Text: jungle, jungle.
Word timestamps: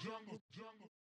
jungle, 0.00 0.40
jungle. 0.52 1.02